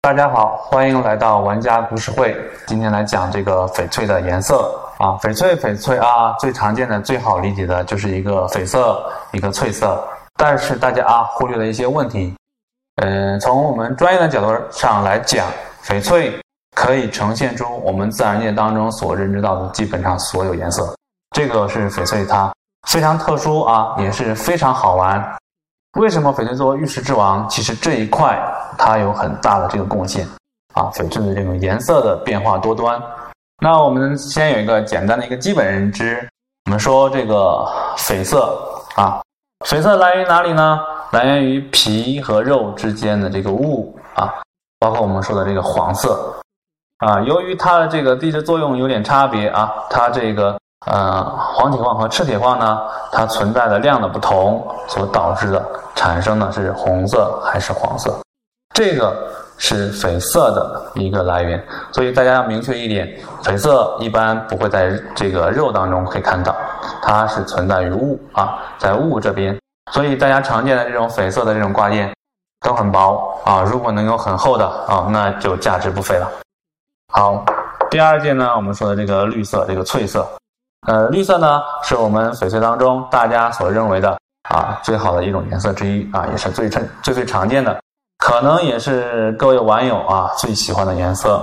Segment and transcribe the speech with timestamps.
[0.00, 2.34] 大家好，欢迎来到玩家故事会。
[2.66, 10.02] 今天来讲这个翡翠的颜色啊，翡翠，翡翠啊，最常见的、最好理解的就是一个翡色，一个翠色。
[10.36, 12.32] 但是大家啊，忽略了一些问题。
[13.02, 15.44] 嗯，从我们专业的角度上来讲，
[15.82, 16.40] 翡翠
[16.76, 20.94] 可以呈现出我们自然界当中所认知到的基本上所有颜色。
[21.34, 22.52] 这个是翡翠，它
[22.88, 25.20] 非常特殊啊，也是非常好玩。
[25.98, 27.46] 为什么翡翠作为玉石之王？
[27.48, 28.40] 其实这一块
[28.78, 30.24] 它有很大的这个贡献
[30.72, 33.02] 啊，翡翠的这种颜色的变化多端。
[33.60, 36.24] 那我们先有一个简单的一个基本认知，
[36.66, 37.66] 我们说这个
[37.96, 38.56] 翡色
[38.94, 39.20] 啊，
[39.66, 40.78] 翡色来源于哪里呢？
[41.10, 44.32] 来源于皮和肉之间的这个雾啊，
[44.78, 46.32] 包括我们说的这个黄色
[46.98, 50.56] 啊，由于它的这个地质作用有点差别啊，它这个。
[50.86, 51.24] 呃，
[51.54, 52.80] 黄铁矿和赤铁矿呢，
[53.12, 55.64] 它存在的量的不同，所导致的
[55.94, 58.16] 产生的是红色还是黄色，
[58.74, 59.14] 这个
[59.58, 61.62] 是翡色的一个来源。
[61.92, 63.08] 所以大家要明确一点，
[63.42, 66.54] 翡色一般不会在这个肉当中可以看到，
[67.02, 69.58] 它是存在于雾啊，在雾这边。
[69.92, 72.14] 所以大家常见的这种翡色的这种挂件
[72.60, 76.30] 都很薄啊，如果能有很厚的啊，那就价值不菲了。
[77.12, 77.44] 好，
[77.90, 80.24] 第二件呢，我们说的这个绿色，这个翠色。
[80.86, 84.16] 呃，绿色呢，是我们翡翠当中大家所认为的
[84.48, 87.78] 啊最好的一种颜色之一啊，也是最常最最常见的，
[88.18, 91.42] 可能也是各位网友啊最喜欢的颜色。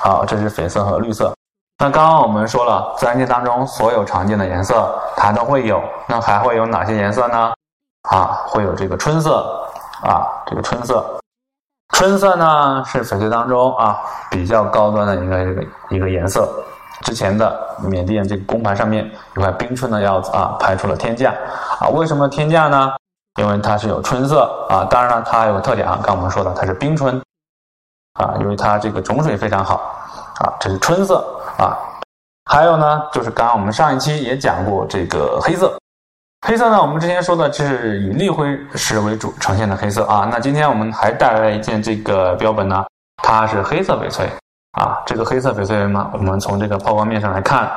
[0.00, 1.32] 好，这是翡色和绿色。
[1.78, 7.52] 那刚刚我们说了，自然界当中所有常见的颜色它都会有，那还会有哪些颜色呢？
[8.08, 9.66] 啊，会有这个春色
[10.02, 11.04] 啊，这个春色，
[11.94, 16.48] 春色呢是翡翠当中啊比较高端的一个一个一个颜色。
[17.02, 21.34] 之前的缅甸这个公盘上面有块冰春的药子啊，拍出了天价
[21.80, 21.88] 啊。
[21.88, 22.92] 为什么天价呢？
[23.40, 24.84] 因为它是有春色啊。
[24.84, 27.20] 当然了，它还有个特点啊，刚我们说的它是冰春
[28.20, 29.74] 啊，因为它这个种水非常好
[30.38, 30.52] 啊。
[30.60, 31.16] 这是春色
[31.58, 31.76] 啊。
[32.50, 35.76] 还有呢，就是刚刚我们上一期也讲过这个黑色，
[36.46, 40.28] 黑色呢，我们之前说的是以绿辉石为主呈现的黑色啊。
[40.30, 42.84] 那今天我们还带来了一件这个标本呢，
[43.22, 44.28] 它是黑色翡翠。
[44.74, 47.70] 啊，这个黑色翡翠嘛，我们从这个抛光面上来看，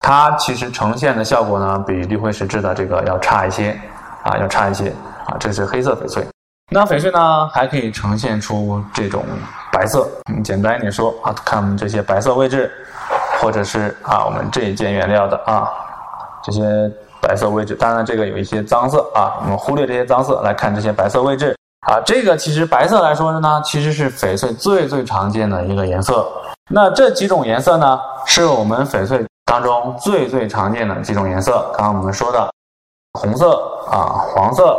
[0.00, 3.78] 它其实呈现的效果呢，比绿辉石质的这个要差一些，
[4.22, 4.88] 啊，要差一些，
[5.26, 6.26] 啊，这是黑色翡翠。
[6.70, 9.24] 那翡翠呢，还可以呈现出这种
[9.72, 10.08] 白色。
[10.30, 12.70] 嗯，简单一点说啊，看我们这些白色位置，
[13.40, 15.68] 或者是啊，我们这一件原料的啊，
[16.42, 16.62] 这些
[17.20, 17.74] 白色位置。
[17.74, 21.54] 当然，这个有一些脏色啊，我们忽略这些脏色来看这些白色位置。
[21.86, 26.26] 啊，这个其实白色来说的呢，其实是翡翠最最常见的一个颜色。
[26.70, 31.70] 那这几种颜色呢，是我们翡翠当中最最常见的几种颜色。
[31.76, 32.50] 刚刚我们说的
[33.18, 34.78] 红色啊、黄色、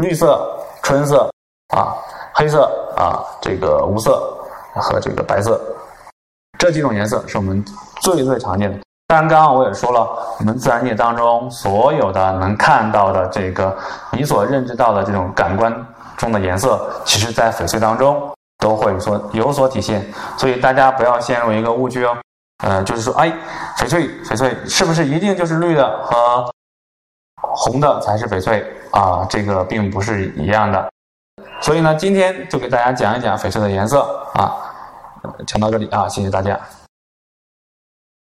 [0.00, 0.48] 绿色、
[0.82, 1.28] 春色
[1.76, 1.92] 啊、
[2.32, 4.22] 黑色啊、这个无色
[4.74, 5.60] 和这个白色，
[6.58, 7.62] 这几种颜色是我们
[8.00, 8.78] 最最常见的。
[9.08, 13.76] 当然，刚刚我也说了，我们自然界当中所有的能看到的这个
[14.12, 15.74] 你所认知到的这种感官。
[16.18, 20.04] 中的颜色，其实在翡翠当中都会说有所体现，
[20.36, 22.14] 所以大家不要陷入一个误区哦。
[22.64, 23.32] 呃，就是说，哎，
[23.78, 26.50] 翡翠，翡翠是不是一定就是绿的和
[27.40, 29.24] 红的才是翡翠啊？
[29.30, 30.90] 这个并不是一样的。
[31.60, 34.02] 所以呢，今天就给大家讲一讲翡翠的颜色
[34.34, 34.56] 啊。
[35.46, 36.58] 讲到这里啊，谢谢大家。